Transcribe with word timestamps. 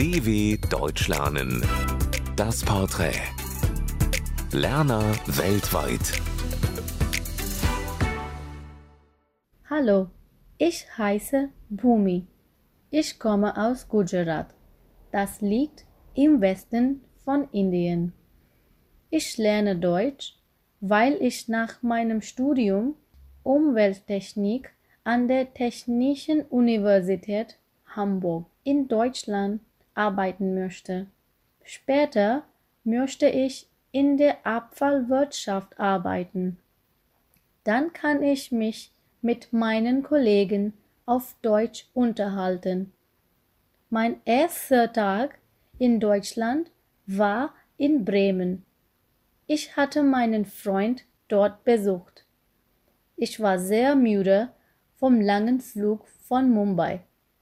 DW 0.00 0.56
Deutsch 0.70 1.08
lernen. 1.08 1.62
Das 2.34 2.64
Porträt. 2.64 3.20
Lerner 4.50 5.04
weltweit. 5.26 6.22
Hallo, 9.68 10.08
ich 10.56 10.86
heiße 10.96 11.50
Bhumi. 11.68 12.26
Ich 12.90 13.18
komme 13.18 13.54
aus 13.58 13.88
Gujarat. 13.90 14.54
Das 15.12 15.42
liegt 15.42 15.84
im 16.14 16.40
Westen 16.40 17.02
von 17.22 17.46
Indien. 17.52 18.14
Ich 19.10 19.36
lerne 19.36 19.76
Deutsch, 19.76 20.38
weil 20.80 21.18
ich 21.20 21.46
nach 21.48 21.82
meinem 21.82 22.22
Studium 22.22 22.94
Umwelttechnik 23.42 24.70
an 25.04 25.28
der 25.28 25.52
Technischen 25.52 26.40
Universität 26.46 27.58
Hamburg 27.84 28.46
in 28.64 28.88
Deutschland 28.88 29.60
arbeiten 29.94 30.54
möchte. 30.54 31.06
Später 31.64 32.44
möchte 32.84 33.28
ich 33.28 33.68
in 33.92 34.16
der 34.16 34.46
Abfallwirtschaft 34.46 35.78
arbeiten. 35.78 36.58
Dann 37.64 37.92
kann 37.92 38.22
ich 38.22 38.52
mich 38.52 38.92
mit 39.22 39.52
meinen 39.52 40.02
Kollegen 40.02 40.72
auf 41.06 41.36
Deutsch 41.42 41.88
unterhalten. 41.92 42.92
Mein 43.90 44.20
erster 44.24 44.92
Tag 44.92 45.38
in 45.78 46.00
Deutschland 46.00 46.70
war 47.06 47.52
in 47.76 48.04
Bremen. 48.04 48.64
Ich 49.46 49.76
hatte 49.76 50.02
meinen 50.02 50.44
Freund 50.44 51.04
dort 51.26 51.64
besucht. 51.64 52.24
Ich 53.16 53.40
war 53.40 53.58
sehr 53.58 53.96
müde 53.96 54.50
vom 54.94 55.20
langen 55.20 55.60
Flug 55.60 56.06
von 56.06 56.50
Mumbai, 56.50 57.00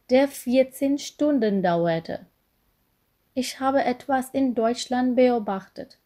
der 0.09 0.28
14 0.28 0.98
Stunden 0.98 1.62
dauerte. 1.62 2.27
Ich 3.41 3.61
habe 3.61 3.84
etwas 3.84 4.31
in 4.31 4.56
Deutschland 4.56 5.14
beobachtet. 5.14 5.97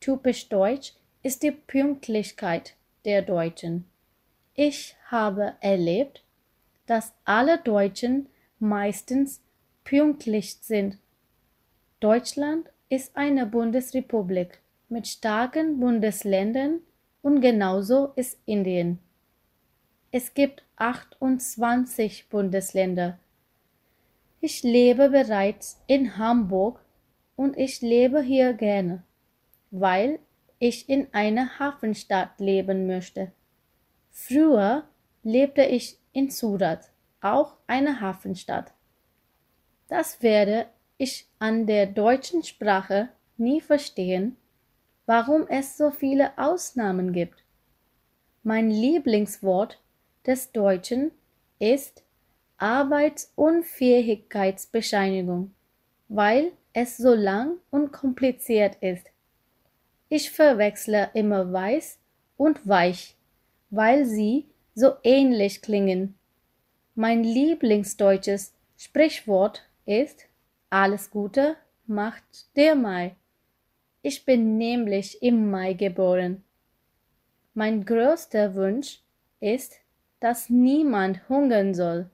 Typisch 0.00 0.48
deutsch 0.48 0.94
ist 1.22 1.42
die 1.42 1.50
Pünktlichkeit 1.50 2.74
der 3.04 3.20
Deutschen. 3.20 3.84
Ich 4.54 4.96
habe 5.10 5.52
erlebt, 5.60 6.24
dass 6.86 7.12
alle 7.26 7.58
Deutschen 7.58 8.30
meistens 8.60 9.42
pünktlich 9.84 10.56
sind. 10.62 10.96
Deutschland 12.00 12.70
ist 12.88 13.14
eine 13.14 13.44
Bundesrepublik 13.44 14.62
mit 14.88 15.06
starken 15.06 15.80
Bundesländern 15.80 16.80
und 17.20 17.42
genauso 17.42 18.14
ist 18.16 18.38
Indien. 18.46 19.00
Es 20.12 20.32
gibt 20.32 20.62
28 20.76 22.30
Bundesländer. 22.30 23.18
Ich 24.40 24.62
lebe 24.62 25.10
bereits 25.10 25.82
in 25.86 26.16
Hamburg 26.16 26.82
und 27.36 27.58
ich 27.58 27.82
lebe 27.82 28.22
hier 28.22 28.54
gerne, 28.54 29.02
weil 29.70 30.18
ich 30.58 30.88
in 30.88 31.12
einer 31.12 31.58
Hafenstadt 31.58 32.40
leben 32.40 32.86
möchte. 32.86 33.32
Früher 34.10 34.84
lebte 35.22 35.62
ich 35.62 35.98
in 36.12 36.30
Surat, 36.30 36.90
auch 37.20 37.56
eine 37.66 38.00
Hafenstadt. 38.00 38.72
Das 39.88 40.22
werde 40.22 40.66
ich 40.96 41.26
an 41.38 41.66
der 41.66 41.86
deutschen 41.86 42.42
Sprache 42.42 43.10
nie 43.36 43.60
verstehen, 43.60 44.36
warum 45.04 45.46
es 45.48 45.76
so 45.76 45.90
viele 45.90 46.38
Ausnahmen 46.38 47.12
gibt. 47.12 47.44
Mein 48.42 48.70
Lieblingswort 48.70 49.82
des 50.26 50.52
Deutschen 50.52 51.10
ist 51.58 52.04
Arbeitsunfähigkeitsbescheinigung, 52.60 55.52
weil 56.08 56.52
es 56.74 56.98
so 56.98 57.14
lang 57.14 57.56
und 57.70 57.90
kompliziert 57.90 58.76
ist. 58.82 59.06
Ich 60.10 60.30
verwechsle 60.30 61.08
immer 61.14 61.50
weiß 61.52 61.98
und 62.36 62.68
weich, 62.68 63.16
weil 63.70 64.04
sie 64.04 64.44
so 64.74 64.92
ähnlich 65.02 65.62
klingen. 65.62 66.18
Mein 66.94 67.24
Lieblingsdeutsches 67.24 68.52
Sprichwort 68.76 69.66
ist 69.86 70.26
Alles 70.68 71.10
Gute 71.10 71.56
macht 71.86 72.54
der 72.56 72.74
Mai. 72.74 73.16
Ich 74.02 74.26
bin 74.26 74.58
nämlich 74.58 75.22
im 75.22 75.50
Mai 75.50 75.72
geboren. 75.72 76.44
Mein 77.54 77.86
größter 77.86 78.54
Wunsch 78.54 79.00
ist, 79.40 79.80
dass 80.20 80.50
niemand 80.50 81.26
hungern 81.28 81.74
soll. 81.74 82.10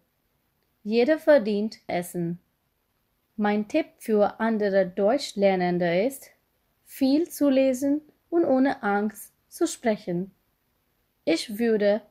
Jeder 0.89 1.19
verdient 1.19 1.81
Essen. 1.89 2.39
Mein 3.35 3.67
Tipp 3.67 3.87
für 3.99 4.39
andere 4.39 4.87
Deutschlernende 4.87 6.07
ist, 6.07 6.31
viel 6.85 7.29
zu 7.29 7.51
lesen 7.51 8.03
und 8.31 8.45
ohne 8.45 8.85
Angst 8.85 9.35
zu 9.49 9.67
sprechen. 9.67 10.31
Ich 11.25 11.59
würde 11.59 12.03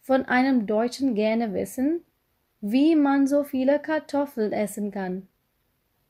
von 0.00 0.24
einem 0.24 0.66
Deutschen 0.66 1.14
gerne 1.14 1.54
wissen, 1.54 2.00
wie 2.60 2.96
man 2.96 3.28
so 3.28 3.44
viele 3.44 3.78
Kartoffeln 3.78 4.50
essen 4.50 4.90
kann. 4.90 5.28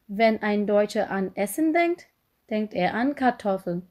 Wenn 0.07 0.41
ein 0.41 0.67
Deutscher 0.67 1.11
an 1.11 1.37
Essen 1.37 1.75
denkt, 1.75 2.07
denkt 2.49 2.73
er 2.73 2.95
an 2.95 3.17
Kartoffeln. 3.17 3.87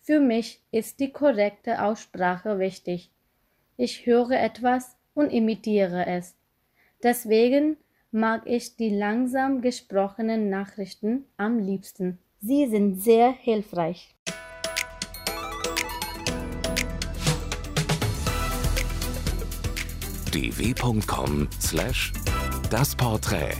Für 0.00 0.20
mich 0.20 0.62
ist 0.70 0.98
die 0.98 1.12
korrekte 1.12 1.82
Aussprache 1.82 2.58
wichtig. 2.58 3.12
Ich 3.76 4.06
höre 4.06 4.30
etwas 4.30 4.96
und 5.12 5.28
imitiere 5.28 6.06
es. 6.06 6.37
Deswegen 7.02 7.76
mag 8.10 8.42
ich 8.46 8.76
die 8.76 8.90
langsam 8.90 9.60
gesprochenen 9.60 10.50
Nachrichten 10.50 11.26
am 11.36 11.58
liebsten. 11.58 12.18
Sie 12.40 12.66
sind 12.66 13.00
sehr 13.02 13.30
hilfreich. 13.30 14.14
dw.com/das 20.32 22.10
Porträt 22.96 23.56